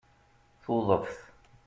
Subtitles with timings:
[0.63, 1.17] Tuḍeft